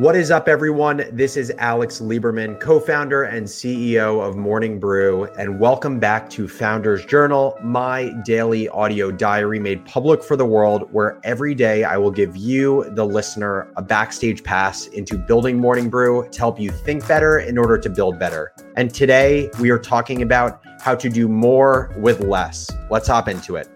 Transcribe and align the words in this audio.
What 0.00 0.16
is 0.16 0.30
up, 0.30 0.48
everyone? 0.48 1.04
This 1.12 1.36
is 1.36 1.52
Alex 1.58 2.00
Lieberman, 2.00 2.58
co 2.58 2.80
founder 2.80 3.24
and 3.24 3.46
CEO 3.46 4.26
of 4.26 4.34
Morning 4.34 4.80
Brew, 4.80 5.24
and 5.36 5.60
welcome 5.60 6.00
back 6.00 6.30
to 6.30 6.48
Founders 6.48 7.04
Journal, 7.04 7.58
my 7.62 8.10
daily 8.24 8.66
audio 8.70 9.10
diary 9.10 9.58
made 9.58 9.84
public 9.84 10.24
for 10.24 10.36
the 10.36 10.46
world, 10.46 10.88
where 10.90 11.20
every 11.22 11.54
day 11.54 11.84
I 11.84 11.98
will 11.98 12.10
give 12.10 12.34
you, 12.34 12.88
the 12.94 13.04
listener, 13.04 13.70
a 13.76 13.82
backstage 13.82 14.42
pass 14.42 14.86
into 14.86 15.18
building 15.18 15.58
Morning 15.58 15.90
Brew 15.90 16.26
to 16.30 16.38
help 16.38 16.58
you 16.58 16.70
think 16.70 17.06
better 17.06 17.40
in 17.40 17.58
order 17.58 17.76
to 17.76 17.90
build 17.90 18.18
better. 18.18 18.54
And 18.76 18.94
today 18.94 19.50
we 19.60 19.68
are 19.68 19.78
talking 19.78 20.22
about 20.22 20.62
how 20.80 20.94
to 20.94 21.10
do 21.10 21.28
more 21.28 21.94
with 21.98 22.20
less. 22.20 22.70
Let's 22.88 23.06
hop 23.06 23.28
into 23.28 23.56
it. 23.56 23.68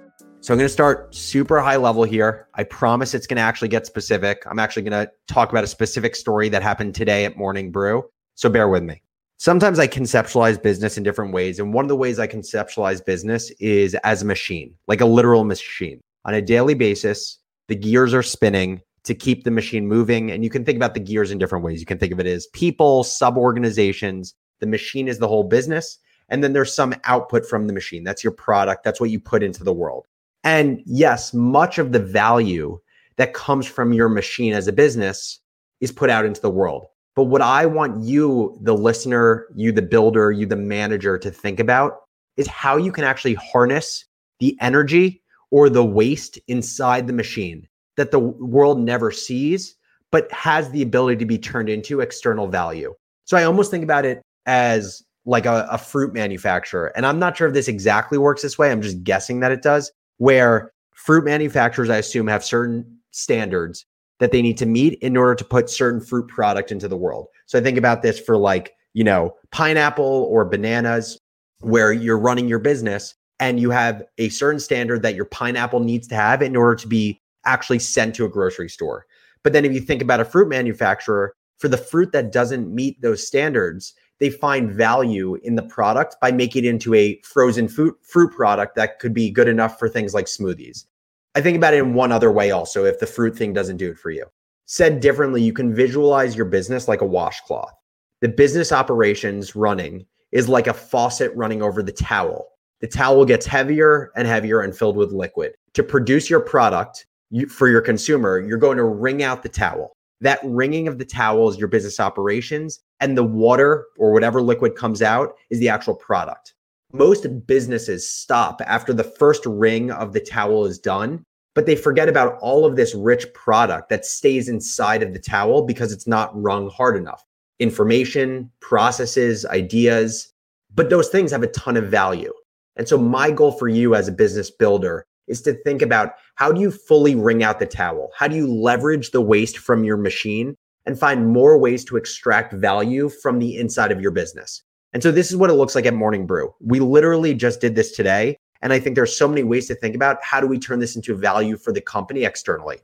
So 0.45 0.53
I'm 0.53 0.59
going 0.59 0.69
to 0.69 0.73
start 0.75 1.15
super 1.15 1.59
high 1.59 1.77
level 1.77 2.05
here. 2.05 2.49
I 2.53 2.65
promise 2.65 3.15
it's 3.15 3.27
going 3.27 3.39
to 3.39 3.43
actually 3.43 3.69
get 3.69 3.87
specific. 3.87 4.43
I'm 4.45 4.59
actually 4.59 4.83
going 4.83 5.07
to 5.07 5.11
talk 5.27 5.49
about 5.49 5.65
a 5.65 5.67
specific 5.67 6.15
story 6.15 6.51
that 6.51 6.63
happened 6.63 6.95
today 6.95 7.25
at 7.25 7.39
Morning 7.39 7.73
Brew. 7.73 8.05
So 8.35 8.51
bear 8.51 8.69
with 8.69 8.83
me. 8.83 9.01
Sometimes 9.39 9.79
I 9.79 9.89
conceptualize 9.89 10.63
business 10.63 10.99
in 10.99 11.03
different 11.03 11.33
ways. 11.33 11.61
And 11.61 11.73
one 11.73 11.87
of 11.87 11.89
the 11.89 11.97
ways 11.97 12.19
I 12.19 12.27
conceptualize 12.27 13.03
business 13.03 13.51
is 13.53 13.95
as 14.05 14.21
a 14.21 14.27
machine, 14.27 14.75
like 14.87 15.01
a 15.01 15.07
literal 15.07 15.45
machine. 15.45 15.99
On 16.27 16.35
a 16.35 16.43
daily 16.43 16.75
basis, 16.75 17.39
the 17.69 17.75
gears 17.75 18.13
are 18.13 18.23
spinning 18.23 18.83
to 19.05 19.15
keep 19.15 19.45
the 19.45 19.51
machine 19.51 19.89
moving. 19.89 20.31
And 20.31 20.45
you 20.45 20.51
can 20.51 20.63
think 20.63 20.77
about 20.77 20.93
the 20.93 21.01
gears 21.01 21.31
in 21.31 21.39
different 21.39 21.65
ways. 21.65 21.81
You 21.81 21.87
can 21.87 21.97
think 21.97 22.13
of 22.13 22.21
it 22.21 22.27
as 22.27 22.49
people, 22.49 23.03
sub 23.03 23.39
organizations. 23.39 24.35
The 24.61 24.67
machine 24.67 25.09
is 25.09 25.19
the 25.19 25.29
whole 25.29 25.45
business. 25.45 25.97
And 26.29 26.45
then 26.45 26.53
there's 26.53 26.75
some 26.75 26.95
output 27.05 27.47
from 27.47 27.67
the 27.67 27.73
machine. 27.73 28.05
That's 28.05 28.23
your 28.23 28.35
product. 28.35 28.85
That's 28.85 29.01
what 29.01 29.09
you 29.09 29.19
put 29.19 29.43
into 29.43 29.65
the 29.65 29.73
world. 29.73 30.07
And 30.45 30.83
yes, 30.85 31.33
much 31.33 31.79
of 31.79 31.93
the 31.93 31.99
value 31.99 32.79
that 33.17 33.35
comes 33.35 33.67
from 33.67 33.93
your 33.93 34.09
machine 34.09 34.53
as 34.53 34.69
a 34.69 34.73
business 34.73 35.41
is 35.81 35.91
put 35.91 36.11
out 36.11 36.27
into 36.27 36.41
the 36.41 36.51
world. 36.51 36.87
But 37.17 37.25
what 37.25 37.43
I 37.43 37.67
want 37.67 38.05
you, 38.05 38.59
the 38.63 38.75
listener, 38.75 39.47
you, 39.55 39.73
the 39.73 39.83
builder, 39.83 40.33
you, 40.33 40.47
the 40.47 40.57
manager, 40.57 41.17
to 41.19 41.31
think 41.31 41.61
about 41.61 42.01
is 42.37 42.47
how 42.47 42.77
you 42.77 42.93
can 42.93 43.05
actually 43.05 43.35
harness 43.35 44.05
the 44.41 44.57
energy 44.61 45.23
or 45.51 45.71
the 45.71 45.85
waste 45.85 46.39
inside 46.49 47.07
the 47.07 47.13
machine 47.13 47.67
that 47.97 48.11
the 48.11 48.19
world 48.19 48.81
never 48.81 49.13
sees, 49.13 49.77
but 50.11 50.31
has 50.33 50.71
the 50.71 50.83
ability 50.83 51.17
to 51.17 51.25
be 51.25 51.39
turned 51.39 51.69
into 51.69 52.01
external 52.01 52.49
value. 52.49 52.93
So 53.25 53.37
I 53.37 53.45
almost 53.45 53.71
think 53.71 53.85
about 53.85 54.05
it 54.05 54.21
as 54.47 55.03
like 55.25 55.47
a, 55.47 55.67
a 55.71 55.79
fruit 55.79 56.13
manufacturer. 56.13 56.93
And 56.97 57.07
I'm 57.07 57.21
not 57.21 57.37
sure 57.37 57.47
if 57.47 57.55
this 57.55 57.69
exactly 57.69 58.19
works 58.19 58.43
this 58.43 58.59
way. 58.59 58.71
I'm 58.71 58.83
just 58.83 59.05
guessing 59.05 59.41
that 59.41 59.53
it 59.53 59.63
does 59.63 59.93
where 60.19 60.73
fruit 60.95 61.25
manufacturers, 61.25 61.91
I 61.91 61.97
assume, 61.97 62.27
have 62.29 62.45
certain 62.45 62.99
standards 63.11 63.87
that 64.21 64.33
they 64.33 64.43
need 64.43 64.57
to 64.59 64.67
meet 64.67 64.99
in 65.01 65.17
order 65.17 65.35
to 65.35 65.45
put 65.45 65.69
certain 65.69 66.01
fruit 66.01 66.29
product 66.29 66.71
into 66.73 66.89
the 66.89 66.97
world. 66.97 67.27
So 67.47 67.59
I 67.59 67.63
think 67.63 67.77
about 67.79 68.03
this 68.03 68.19
for 68.19 68.37
like, 68.37 68.73
you 68.93 69.05
know, 69.05 69.35
pineapple 69.51 70.29
or 70.31 70.45
bananas, 70.45 71.19
where 71.61 71.93
you're 71.93 72.19
running 72.19 72.49
your 72.49 72.59
business 72.59 73.15
and 73.41 73.59
you 73.59 73.71
have 73.71 74.03
a 74.19 74.29
certain 74.29 74.61
standard 74.61 75.03
that 75.03 75.15
your 75.15 75.25
pineapple 75.25 75.81
needs 75.81 76.07
to 76.09 76.15
have 76.15 76.43
in 76.43 76.57
order 76.57 76.77
to 76.77 76.87
be 76.87 77.21
actually 77.45 77.79
sent 77.79 78.15
to 78.15 78.25
a 78.25 78.29
grocery 78.29 78.69
store. 78.69 79.07
But 79.43 79.53
then 79.53 79.65
if 79.65 79.73
you 79.73 79.81
think 79.81 80.01
about 80.01 80.21
a 80.21 80.25
fruit 80.25 80.49
manufacturer, 80.49 81.35
for 81.59 81.69
the 81.69 81.77
fruit 81.77 82.13
that 82.13 82.33
doesn't 82.33 82.75
meet 82.75 83.01
those 83.01 83.27
standards, 83.27 83.95
they 84.21 84.31
find 84.31 84.71
value 84.71 85.37
in 85.43 85.55
the 85.55 85.63
product 85.63 86.17
by 86.21 86.33
making 86.33 86.65
it 86.65 86.69
into 86.69 86.95
a 86.95 87.21
frozen 87.23 87.69
fruit 87.69 87.97
fruit 88.03 88.33
product 88.33 88.77
that 88.77 88.99
could 88.99 89.15
be 89.15 89.31
good 89.31 89.49
enough 89.49 89.79
for 89.79 89.89
things 89.89 90.15
like 90.15 90.27
smoothies. 90.27 90.87
I 91.35 91.41
think 91.41 91.57
about 91.57 91.75
it 91.75 91.79
in 91.79 91.95
one 91.95 92.13
other 92.13 92.31
way 92.31 92.51
also 92.51 92.85
if 92.85 93.01
the 93.01 93.07
fruit 93.07 93.37
thing 93.37 93.53
doesn't 93.53 93.77
do 93.77 93.91
it 93.91 93.99
for 93.99 94.11
you. 94.11 94.27
Said 94.67 95.01
differently, 95.01 95.43
you 95.43 95.53
can 95.53 95.75
visualize 95.75 96.37
your 96.37 96.47
business 96.47 96.89
like 96.89 97.01
a 97.01 97.07
washcloth. 97.07 97.75
The 98.21 98.29
business 98.29 98.73
operations 98.73 99.55
running 99.55 100.07
is 100.33 100.49
like 100.49 100.67
a 100.67 100.75
faucet 100.75 101.33
running 101.35 101.61
over 101.61 101.83
the 101.83 101.93
towel. 101.93 102.47
The 102.81 102.89
towel 102.89 103.25
gets 103.25 103.47
heavier 103.47 104.11
and 104.17 104.27
heavier 104.27 104.61
and 104.61 104.77
filled 104.77 104.97
with 104.97 105.13
liquid. 105.13 105.55
To 105.75 105.83
produce 105.83 106.31
your 106.31 106.41
product 106.41 107.07
you, 107.31 107.49
for 107.49 107.69
your 107.69 107.81
consumer, 107.81 108.41
you're 108.41 108.59
going 108.59 108.79
to 108.79 108.85
wring 108.85 109.23
out 109.23 109.43
the 109.43 109.49
towel. 109.49 109.97
That 110.25 110.41
wringing 110.43 110.89
of 110.89 110.97
the 110.97 111.05
towel 111.05 111.51
is 111.51 111.59
your 111.59 111.69
business 111.69 112.01
operations 112.01 112.81
and 112.99 113.15
the 113.15 113.23
water 113.23 113.85
or 113.99 114.11
whatever 114.11 114.41
liquid 114.41 114.75
comes 114.75 115.03
out 115.03 115.35
is 115.51 115.61
the 115.61 115.69
actual 115.69 115.95
product. 115.95 116.55
Most 116.95 117.27
businesses 117.47 118.09
stop 118.09 118.63
after 118.65 118.95
the 118.95 119.05
first 119.05 119.45
ring 119.45 119.91
of 119.91 120.15
the 120.15 120.21
towel 120.21 120.65
is 120.65 120.79
done, 120.79 121.23
but 121.55 121.67
they 121.67 121.77
forget 121.77 122.09
about 122.09 122.39
all 122.41 122.65
of 122.65 122.75
this 122.75 122.95
rich 122.95 123.27
product 123.35 123.91
that 123.91 124.07
stays 124.07 124.49
inside 124.49 125.03
of 125.03 125.13
the 125.13 125.19
towel 125.19 125.67
because 125.67 125.93
it's 125.93 126.07
not 126.07 126.35
wrung 126.35 126.71
hard 126.71 126.97
enough. 126.97 127.23
Information, 127.59 128.51
processes, 128.61 129.45
ideas, 129.45 130.33
but 130.75 130.89
those 130.89 131.11
things 131.11 131.33
have 131.33 131.43
a 131.43 131.49
ton 131.49 131.77
of 131.77 131.91
value. 131.91 132.33
And 132.77 132.89
so, 132.89 132.97
my 132.97 133.31
goal 133.31 133.53
for 133.53 133.69
you 133.69 133.95
as 133.95 134.09
a 134.09 134.13
business 134.13 134.51
builder 134.51 135.07
is 135.29 135.41
to 135.43 135.55
think 135.63 135.83
about 135.83 136.15
how 136.35 136.53
do 136.53 136.61
you 136.61 136.71
fully 136.71 137.15
wring 137.15 137.43
out 137.43 137.59
the 137.59 137.67
towel? 137.67 138.11
How 138.17 138.29
do 138.29 138.37
you 138.37 138.47
leverage 138.47 139.11
the 139.11 139.21
waste 139.21 139.59
from 139.59 139.85
your 139.85 139.97
machine 139.97 140.57
and 140.87 140.99
find 140.99 141.29
more 141.29 141.59
ways 141.59 141.85
to 141.87 141.97
extract 141.97 142.53
value 142.53 143.09
from 143.09 143.39
the 143.39 143.57
inside 143.57 143.93
of 143.93 144.01
your 144.01 144.11
business. 144.11 144.63
And 144.93 145.03
so 145.03 145.11
this 145.11 145.31
is 145.31 145.37
what 145.37 145.51
it 145.51 145.55
looks 145.55 145.75
like 145.75 145.87
at 145.87 145.95
Morning 145.95 146.27
Brew. 146.27 146.55
We 146.61 146.81
literally 146.81 147.35
just 147.35 147.61
did 147.61 147.75
this 147.75 147.93
today. 147.93 148.37
And 148.63 148.73
I 148.73 148.79
think 148.79 148.95
there's 148.95 149.17
so 149.17 149.29
many 149.29 149.43
ways 149.43 149.67
to 149.69 149.75
think 149.75 149.95
about 149.95 150.23
how 150.23 150.41
do 150.41 150.47
we 150.47 150.59
turn 150.59 150.79
this 150.79 150.97
into 150.97 151.17
value 151.17 151.57
for 151.57 151.73
the 151.73 151.81
company 151.81 152.25
externally. 152.25 152.79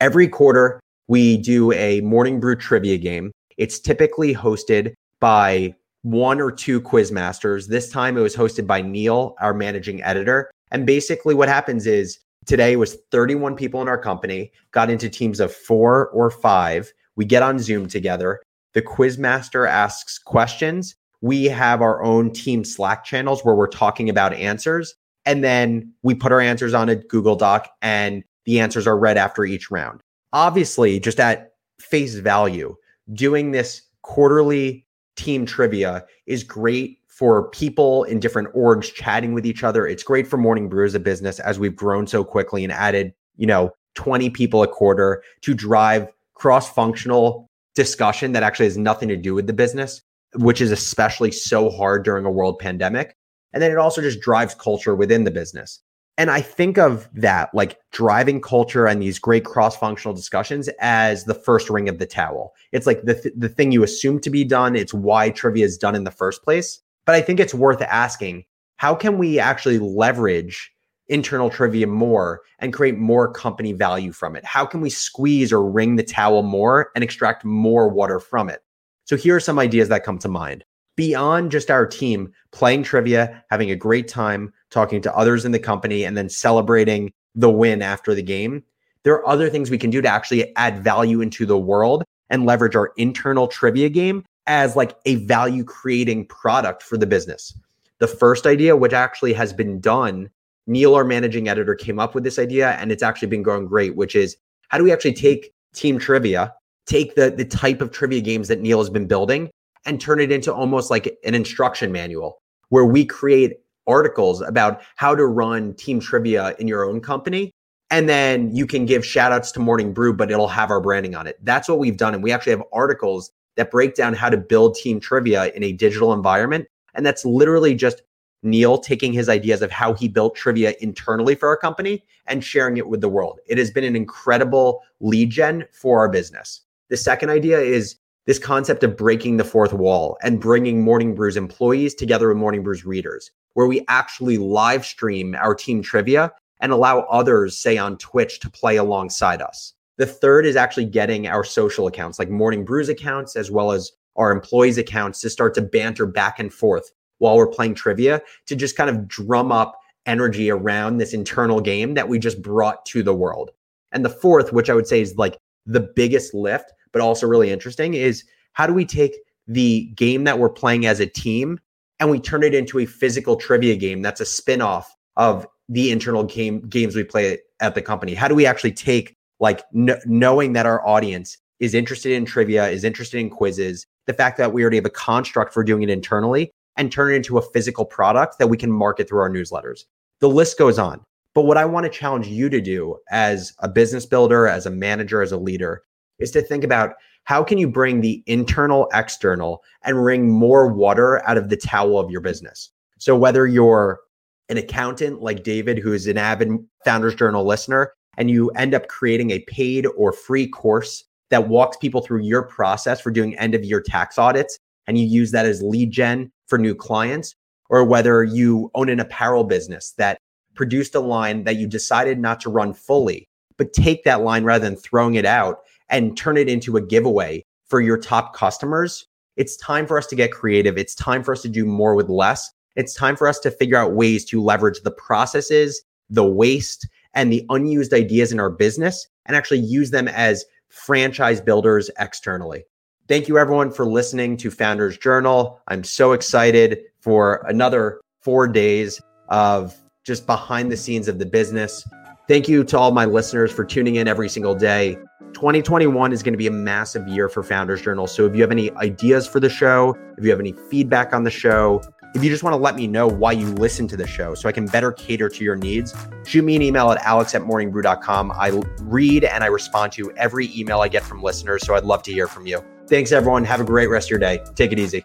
Every 0.00 0.26
quarter, 0.26 0.80
we 1.08 1.36
do 1.36 1.72
a 1.72 2.00
Morning 2.00 2.40
Brew 2.40 2.56
trivia 2.56 2.98
game. 2.98 3.30
It's 3.56 3.78
typically 3.78 4.34
hosted 4.34 4.94
by 5.20 5.74
one 6.02 6.40
or 6.40 6.50
two 6.50 6.80
quiz 6.80 7.12
masters. 7.12 7.68
This 7.68 7.90
time 7.90 8.16
it 8.16 8.22
was 8.22 8.34
hosted 8.34 8.66
by 8.66 8.82
Neil, 8.82 9.36
our 9.40 9.54
managing 9.54 10.02
editor. 10.02 10.50
And 10.72 10.86
basically, 10.86 11.34
what 11.34 11.48
happens 11.48 11.86
is 11.86 12.18
today 12.46 12.74
was 12.76 12.96
31 13.12 13.54
people 13.54 13.80
in 13.82 13.88
our 13.88 13.98
company, 13.98 14.50
got 14.72 14.90
into 14.90 15.08
teams 15.08 15.38
of 15.38 15.54
four 15.54 16.08
or 16.08 16.30
five. 16.30 16.92
We 17.14 17.24
get 17.24 17.42
on 17.42 17.60
Zoom 17.60 17.86
together. 17.86 18.40
The 18.72 18.82
quizmaster 18.82 19.68
asks 19.68 20.18
questions. 20.18 20.96
We 21.20 21.44
have 21.44 21.82
our 21.82 22.02
own 22.02 22.32
team 22.32 22.64
Slack 22.64 23.04
channels 23.04 23.44
where 23.44 23.54
we're 23.54 23.68
talking 23.68 24.08
about 24.08 24.32
answers. 24.32 24.94
And 25.24 25.44
then 25.44 25.92
we 26.02 26.14
put 26.14 26.32
our 26.32 26.40
answers 26.40 26.74
on 26.74 26.88
a 26.88 26.96
Google 26.96 27.36
Doc 27.36 27.68
and 27.80 28.24
the 28.44 28.58
answers 28.58 28.86
are 28.88 28.98
read 28.98 29.16
after 29.16 29.44
each 29.44 29.70
round. 29.70 30.00
Obviously, 30.32 30.98
just 30.98 31.20
at 31.20 31.52
face 31.78 32.14
value, 32.14 32.74
doing 33.12 33.52
this 33.52 33.82
quarterly 34.00 34.86
team 35.16 35.46
trivia 35.46 36.04
is 36.26 36.44
great 36.44 36.98
for 37.06 37.48
people 37.50 38.04
in 38.04 38.18
different 38.18 38.52
orgs 38.54 38.92
chatting 38.92 39.34
with 39.34 39.44
each 39.44 39.62
other. 39.62 39.86
It's 39.86 40.02
great 40.02 40.26
for 40.26 40.36
Morning 40.36 40.68
Brew 40.68 40.86
as 40.86 40.94
a 40.94 41.00
business 41.00 41.38
as 41.40 41.58
we've 41.58 41.76
grown 41.76 42.06
so 42.06 42.24
quickly 42.24 42.64
and 42.64 42.72
added, 42.72 43.12
you 43.36 43.46
know, 43.46 43.70
20 43.94 44.30
people 44.30 44.62
a 44.62 44.68
quarter 44.68 45.22
to 45.42 45.54
drive 45.54 46.08
cross 46.34 46.72
functional 46.72 47.50
discussion 47.74 48.32
that 48.32 48.42
actually 48.42 48.66
has 48.66 48.78
nothing 48.78 49.08
to 49.08 49.16
do 49.16 49.34
with 49.34 49.46
the 49.46 49.52
business, 49.52 50.02
which 50.36 50.60
is 50.60 50.70
especially 50.70 51.30
so 51.30 51.70
hard 51.70 52.04
during 52.04 52.24
a 52.24 52.30
world 52.30 52.58
pandemic. 52.58 53.16
And 53.52 53.62
then 53.62 53.70
it 53.70 53.78
also 53.78 54.00
just 54.00 54.20
drives 54.20 54.54
culture 54.54 54.94
within 54.94 55.24
the 55.24 55.30
business. 55.30 55.80
And 56.18 56.30
I 56.30 56.40
think 56.40 56.78
of 56.78 57.08
that 57.14 57.54
like 57.54 57.78
driving 57.90 58.40
culture 58.40 58.86
and 58.86 59.00
these 59.00 59.18
great 59.18 59.44
cross 59.44 59.76
functional 59.76 60.14
discussions 60.14 60.68
as 60.80 61.24
the 61.24 61.34
first 61.34 61.70
ring 61.70 61.88
of 61.88 61.98
the 61.98 62.06
towel. 62.06 62.52
It's 62.70 62.86
like 62.86 63.02
the, 63.02 63.14
th- 63.14 63.34
the 63.36 63.48
thing 63.48 63.72
you 63.72 63.82
assume 63.82 64.20
to 64.20 64.30
be 64.30 64.44
done. 64.44 64.76
It's 64.76 64.92
why 64.92 65.30
trivia 65.30 65.64
is 65.64 65.78
done 65.78 65.94
in 65.94 66.04
the 66.04 66.10
first 66.10 66.42
place. 66.42 66.80
But 67.06 67.14
I 67.14 67.22
think 67.22 67.40
it's 67.40 67.54
worth 67.54 67.80
asking 67.82 68.44
how 68.76 68.94
can 68.94 69.16
we 69.16 69.38
actually 69.38 69.78
leverage 69.78 70.70
internal 71.08 71.50
trivia 71.50 71.86
more 71.86 72.40
and 72.58 72.72
create 72.72 72.98
more 72.98 73.32
company 73.32 73.72
value 73.72 74.12
from 74.12 74.36
it? 74.36 74.44
How 74.44 74.64
can 74.64 74.80
we 74.80 74.90
squeeze 74.90 75.52
or 75.52 75.68
wring 75.68 75.96
the 75.96 76.02
towel 76.02 76.42
more 76.42 76.90
and 76.94 77.02
extract 77.02 77.44
more 77.44 77.88
water 77.88 78.18
from 78.20 78.48
it? 78.48 78.60
So 79.04 79.16
here 79.16 79.36
are 79.36 79.40
some 79.40 79.58
ideas 79.58 79.88
that 79.88 80.04
come 80.04 80.18
to 80.18 80.28
mind. 80.28 80.64
Beyond 80.96 81.50
just 81.50 81.70
our 81.70 81.86
team 81.86 82.32
playing 82.50 82.82
trivia, 82.82 83.42
having 83.50 83.70
a 83.70 83.76
great 83.76 84.08
time, 84.08 84.52
talking 84.72 85.00
to 85.02 85.14
others 85.14 85.44
in 85.44 85.52
the 85.52 85.58
company, 85.58 86.04
and 86.04 86.16
then 86.16 86.28
celebrating 86.28 87.12
the 87.34 87.50
win 87.50 87.82
after 87.82 88.14
the 88.14 88.22
game, 88.22 88.62
there 89.04 89.14
are 89.14 89.28
other 89.28 89.48
things 89.50 89.70
we 89.70 89.78
can 89.78 89.90
do 89.90 90.00
to 90.00 90.08
actually 90.08 90.54
add 90.56 90.82
value 90.82 91.20
into 91.20 91.46
the 91.46 91.58
world 91.58 92.04
and 92.30 92.46
leverage 92.46 92.76
our 92.76 92.92
internal 92.96 93.46
trivia 93.46 93.88
game 93.88 94.24
as 94.46 94.74
like 94.74 94.96
a 95.06 95.16
value 95.26 95.64
creating 95.64 96.26
product 96.26 96.82
for 96.82 96.96
the 96.96 97.06
business. 97.06 97.56
The 97.98 98.06
first 98.08 98.46
idea, 98.46 98.76
which 98.76 98.92
actually 98.92 99.32
has 99.34 99.52
been 99.52 99.80
done 99.80 100.28
Neil, 100.66 100.94
our 100.94 101.04
managing 101.04 101.48
editor, 101.48 101.74
came 101.74 101.98
up 101.98 102.14
with 102.14 102.24
this 102.24 102.38
idea, 102.38 102.70
and 102.72 102.92
it's 102.92 103.02
actually 103.02 103.28
been 103.28 103.42
going 103.42 103.66
great. 103.66 103.96
Which 103.96 104.14
is 104.14 104.36
how 104.68 104.78
do 104.78 104.84
we 104.84 104.92
actually 104.92 105.14
take 105.14 105.52
team 105.74 105.98
trivia, 105.98 106.54
take 106.86 107.14
the 107.14 107.30
the 107.30 107.44
type 107.44 107.80
of 107.80 107.90
trivia 107.90 108.20
games 108.20 108.48
that 108.48 108.60
Neil 108.60 108.78
has 108.78 108.90
been 108.90 109.06
building, 109.06 109.50
and 109.86 110.00
turn 110.00 110.20
it 110.20 110.30
into 110.30 110.54
almost 110.54 110.90
like 110.90 111.06
an 111.24 111.34
instruction 111.34 111.90
manual 111.90 112.40
where 112.68 112.84
we 112.84 113.04
create 113.04 113.56
articles 113.86 114.40
about 114.40 114.82
how 114.96 115.14
to 115.14 115.26
run 115.26 115.74
team 115.74 116.00
trivia 116.00 116.54
in 116.58 116.68
your 116.68 116.84
own 116.84 117.00
company 117.00 117.52
And 117.92 118.08
then 118.08 118.56
you 118.56 118.66
can 118.66 118.86
give 118.86 119.04
shout 119.04 119.32
outs 119.32 119.52
to 119.52 119.60
Morning 119.60 119.92
Brew, 119.92 120.14
but 120.14 120.30
it'll 120.30 120.48
have 120.48 120.70
our 120.70 120.80
branding 120.80 121.14
on 121.14 121.26
it. 121.26 121.38
That's 121.42 121.68
what 121.68 121.78
we've 121.78 121.98
done. 121.98 122.14
And 122.14 122.22
we 122.22 122.32
actually 122.32 122.52
have 122.52 122.62
articles 122.72 123.30
that 123.56 123.70
break 123.70 123.94
down 123.94 124.14
how 124.14 124.30
to 124.30 124.38
build 124.38 124.76
team 124.76 124.98
trivia 124.98 125.48
in 125.48 125.62
a 125.62 125.72
digital 125.72 126.14
environment. 126.14 126.66
And 126.94 127.04
that's 127.04 127.26
literally 127.26 127.74
just 127.74 128.00
Neil 128.42 128.78
taking 128.78 129.12
his 129.12 129.28
ideas 129.28 129.60
of 129.60 129.70
how 129.70 129.92
he 129.92 130.08
built 130.08 130.34
trivia 130.34 130.74
internally 130.80 131.34
for 131.34 131.50
our 131.50 131.56
company 131.56 132.02
and 132.26 132.42
sharing 132.42 132.78
it 132.78 132.88
with 132.88 133.02
the 133.02 133.10
world. 133.10 133.40
It 133.46 133.58
has 133.58 133.70
been 133.70 133.84
an 133.84 133.94
incredible 133.94 134.80
lead 135.00 135.28
gen 135.28 135.66
for 135.70 135.98
our 135.98 136.08
business. 136.08 136.62
The 136.88 136.96
second 136.96 137.28
idea 137.28 137.60
is 137.60 137.96
this 138.26 138.38
concept 138.38 138.84
of 138.84 138.96
breaking 138.96 139.36
the 139.36 139.44
fourth 139.44 139.72
wall 139.72 140.16
and 140.22 140.40
bringing 140.40 140.82
Morning 140.82 141.14
Brew's 141.14 141.36
employees 141.36 141.94
together 141.94 142.28
with 142.28 142.36
Morning 142.36 142.62
Brew's 142.62 142.84
readers, 142.84 143.30
where 143.54 143.66
we 143.66 143.84
actually 143.88 144.38
live 144.38 144.86
stream 144.86 145.34
our 145.34 145.54
team 145.54 145.82
trivia 145.82 146.32
and 146.60 146.70
allow 146.70 147.00
others, 147.10 147.58
say 147.58 147.76
on 147.76 147.98
Twitch, 147.98 148.38
to 148.40 148.50
play 148.50 148.76
alongside 148.76 149.42
us. 149.42 149.74
The 149.98 150.06
third 150.06 150.46
is 150.46 150.56
actually 150.56 150.86
getting 150.86 151.26
our 151.26 151.42
social 151.42 151.88
accounts, 151.88 152.18
like 152.18 152.30
Morning 152.30 152.64
Brews 152.64 152.88
accounts, 152.88 153.34
as 153.34 153.50
well 153.50 153.72
as 153.72 153.90
our 154.16 154.30
employees' 154.30 154.78
accounts, 154.78 155.20
to 155.20 155.30
start 155.30 155.54
to 155.54 155.62
banter 155.62 156.06
back 156.06 156.38
and 156.38 156.52
forth 156.52 156.92
while 157.18 157.36
we're 157.36 157.48
playing 157.48 157.74
trivia 157.74 158.22
to 158.46 158.54
just 158.54 158.76
kind 158.76 158.88
of 158.88 159.08
drum 159.08 159.50
up 159.50 159.78
energy 160.06 160.50
around 160.50 160.96
this 160.96 161.12
internal 161.12 161.60
game 161.60 161.94
that 161.94 162.08
we 162.08 162.18
just 162.18 162.40
brought 162.40 162.84
to 162.86 163.02
the 163.02 163.14
world. 163.14 163.50
And 163.90 164.04
the 164.04 164.10
fourth, 164.10 164.52
which 164.52 164.70
I 164.70 164.74
would 164.74 164.86
say 164.86 165.00
is 165.00 165.16
like 165.16 165.38
the 165.66 165.80
biggest 165.80 166.34
lift, 166.34 166.72
but 166.92 167.02
also 167.02 167.26
really 167.26 167.50
interesting, 167.50 167.94
is 167.94 168.24
how 168.52 168.66
do 168.66 168.72
we 168.72 168.84
take 168.84 169.16
the 169.46 169.90
game 169.94 170.24
that 170.24 170.38
we're 170.38 170.50
playing 170.50 170.86
as 170.86 171.00
a 171.00 171.06
team 171.06 171.58
and 172.00 172.10
we 172.10 172.20
turn 172.20 172.42
it 172.42 172.54
into 172.54 172.78
a 172.78 172.86
physical 172.86 173.36
trivia 173.36 173.76
game 173.76 174.02
that's 174.02 174.20
a 174.20 174.26
spin-off 174.26 174.94
of 175.16 175.46
the 175.68 175.90
internal 175.90 176.24
game 176.24 176.60
games 176.68 176.94
we 176.94 177.04
play 177.04 177.38
at 177.60 177.74
the 177.74 177.82
company? 177.82 178.14
How 178.14 178.28
do 178.28 178.34
we 178.34 178.46
actually 178.46 178.72
take 178.72 179.16
like 179.40 179.62
kn- 179.72 180.00
knowing 180.06 180.52
that 180.52 180.66
our 180.66 180.86
audience 180.86 181.38
is 181.60 181.74
interested 181.74 182.12
in 182.12 182.24
trivia, 182.24 182.68
is 182.68 182.84
interested 182.84 183.18
in 183.18 183.30
quizzes, 183.30 183.86
the 184.06 184.12
fact 184.12 184.36
that 184.38 184.52
we 184.52 184.62
already 184.62 184.76
have 184.76 184.86
a 184.86 184.90
construct 184.90 185.52
for 185.54 185.62
doing 185.62 185.82
it 185.82 185.90
internally, 185.90 186.50
and 186.76 186.90
turn 186.90 187.12
it 187.12 187.16
into 187.16 187.38
a 187.38 187.42
physical 187.52 187.84
product 187.84 188.38
that 188.38 188.48
we 188.48 188.56
can 188.56 188.70
market 188.70 189.08
through 189.08 189.20
our 189.20 189.30
newsletters. 189.30 189.84
The 190.20 190.28
list 190.28 190.58
goes 190.58 190.78
on. 190.78 191.04
But 191.34 191.42
what 191.42 191.56
I 191.56 191.64
want 191.64 191.84
to 191.84 191.90
challenge 191.90 192.26
you 192.26 192.48
to 192.50 192.60
do 192.60 192.98
as 193.10 193.52
a 193.60 193.68
business 193.68 194.04
builder, 194.06 194.46
as 194.46 194.66
a 194.66 194.70
manager, 194.70 195.22
as 195.22 195.32
a 195.32 195.38
leader, 195.38 195.82
is 196.18 196.30
to 196.32 196.42
think 196.42 196.64
about 196.64 196.94
how 197.24 197.44
can 197.44 197.58
you 197.58 197.68
bring 197.68 198.00
the 198.00 198.22
internal, 198.26 198.88
external, 198.92 199.62
and 199.84 200.04
wring 200.04 200.30
more 200.30 200.72
water 200.72 201.26
out 201.28 201.38
of 201.38 201.48
the 201.48 201.56
towel 201.56 201.98
of 201.98 202.10
your 202.10 202.20
business. 202.20 202.70
So 202.98 203.16
whether 203.16 203.46
you're 203.46 204.00
an 204.48 204.56
accountant 204.56 205.22
like 205.22 205.44
David, 205.44 205.78
who 205.78 205.92
is 205.92 206.06
an 206.06 206.18
avid 206.18 206.50
Founders 206.84 207.14
Journal 207.14 207.44
listener, 207.44 207.92
and 208.18 208.30
you 208.30 208.50
end 208.50 208.74
up 208.74 208.88
creating 208.88 209.30
a 209.30 209.40
paid 209.40 209.86
or 209.96 210.12
free 210.12 210.46
course 210.46 211.04
that 211.30 211.48
walks 211.48 211.76
people 211.78 212.02
through 212.02 212.22
your 212.22 212.42
process 212.42 213.00
for 213.00 213.10
doing 213.10 213.38
end 213.38 213.54
of 213.54 213.64
year 213.64 213.80
tax 213.80 214.18
audits, 214.18 214.58
and 214.86 214.98
you 214.98 215.06
use 215.06 215.30
that 215.30 215.46
as 215.46 215.62
lead 215.62 215.90
gen 215.90 216.30
for 216.46 216.58
new 216.58 216.74
clients, 216.74 217.34
or 217.70 217.84
whether 217.84 218.24
you 218.24 218.70
own 218.74 218.88
an 218.88 219.00
apparel 219.00 219.44
business 219.44 219.92
that 219.96 220.18
produced 220.54 220.94
a 220.94 221.00
line 221.00 221.44
that 221.44 221.56
you 221.56 221.66
decided 221.66 222.18
not 222.18 222.40
to 222.40 222.50
run 222.50 222.74
fully, 222.74 223.26
but 223.56 223.72
take 223.72 224.04
that 224.04 224.20
line 224.20 224.44
rather 224.44 224.64
than 224.68 224.76
throwing 224.76 225.14
it 225.14 225.24
out 225.24 225.60
and 225.92 226.16
turn 226.16 226.36
it 226.36 226.48
into 226.48 226.76
a 226.76 226.82
giveaway 226.82 227.44
for 227.66 227.80
your 227.80 227.98
top 227.98 228.34
customers. 228.34 229.06
It's 229.36 229.56
time 229.56 229.86
for 229.86 229.96
us 229.96 230.06
to 230.08 230.16
get 230.16 230.32
creative. 230.32 230.76
It's 230.76 230.94
time 230.94 231.22
for 231.22 231.32
us 231.32 231.42
to 231.42 231.48
do 231.48 231.64
more 231.64 231.94
with 231.94 232.08
less. 232.08 232.50
It's 232.74 232.94
time 232.94 233.16
for 233.16 233.28
us 233.28 233.38
to 233.40 233.50
figure 233.50 233.76
out 233.76 233.94
ways 233.94 234.24
to 234.26 234.42
leverage 234.42 234.80
the 234.80 234.90
processes, 234.90 235.82
the 236.10 236.24
waste, 236.24 236.88
and 237.14 237.30
the 237.30 237.44
unused 237.50 237.92
ideas 237.92 238.32
in 238.32 238.40
our 238.40 238.50
business 238.50 239.06
and 239.26 239.36
actually 239.36 239.60
use 239.60 239.90
them 239.90 240.08
as 240.08 240.44
franchise 240.68 241.40
builders 241.40 241.90
externally. 241.98 242.64
Thank 243.08 243.28
you, 243.28 243.38
everyone, 243.38 243.70
for 243.70 243.84
listening 243.84 244.36
to 244.38 244.50
Founders 244.50 244.96
Journal. 244.96 245.60
I'm 245.68 245.84
so 245.84 246.12
excited 246.12 246.80
for 247.00 247.44
another 247.46 248.00
four 248.20 248.48
days 248.48 249.00
of 249.28 249.76
just 250.04 250.26
behind 250.26 250.72
the 250.72 250.76
scenes 250.76 251.08
of 251.08 251.18
the 251.18 251.26
business. 251.26 251.86
Thank 252.28 252.48
you 252.48 252.64
to 252.64 252.78
all 252.78 252.92
my 252.92 253.04
listeners 253.04 253.52
for 253.52 253.64
tuning 253.64 253.96
in 253.96 254.08
every 254.08 254.28
single 254.28 254.54
day. 254.54 254.96
2021 255.34 256.12
is 256.12 256.22
going 256.22 256.32
to 256.32 256.38
be 256.38 256.46
a 256.46 256.52
massive 256.52 257.06
year 257.08 257.28
for 257.28 257.42
Founders 257.42 257.82
Journal. 257.82 258.06
So 258.06 258.26
if 258.26 258.34
you 258.34 258.42
have 258.42 258.50
any 258.50 258.70
ideas 258.72 259.26
for 259.26 259.40
the 259.40 259.48
show, 259.48 259.96
if 260.16 260.24
you 260.24 260.30
have 260.30 260.40
any 260.40 260.52
feedback 260.70 261.12
on 261.12 261.24
the 261.24 261.30
show, 261.30 261.82
if 262.14 262.22
you 262.22 262.28
just 262.28 262.42
want 262.42 262.52
to 262.52 262.58
let 262.58 262.76
me 262.76 262.86
know 262.86 263.08
why 263.08 263.32
you 263.32 263.46
listen 263.46 263.88
to 263.88 263.96
the 263.96 264.06
show 264.06 264.34
so 264.34 264.48
I 264.48 264.52
can 264.52 264.66
better 264.66 264.92
cater 264.92 265.28
to 265.28 265.44
your 265.44 265.56
needs, 265.56 265.94
shoot 266.26 266.44
me 266.44 266.56
an 266.56 266.62
email 266.62 266.90
at 266.90 266.98
alex 267.04 267.34
at 267.34 267.42
morningbrew.com. 267.42 268.32
I 268.32 268.60
read 268.82 269.24
and 269.24 269.42
I 269.42 269.46
respond 269.46 269.92
to 269.92 270.12
every 270.12 270.50
email 270.54 270.80
I 270.80 270.88
get 270.88 271.02
from 271.02 271.22
listeners. 271.22 271.64
So 271.64 271.74
I'd 271.74 271.84
love 271.84 272.02
to 272.04 272.12
hear 272.12 272.26
from 272.26 272.46
you. 272.46 272.62
Thanks, 272.86 273.12
everyone. 273.12 273.44
Have 273.44 273.60
a 273.60 273.64
great 273.64 273.88
rest 273.88 274.08
of 274.08 274.10
your 274.10 274.18
day. 274.18 274.44
Take 274.54 274.72
it 274.72 274.78
easy. 274.78 275.04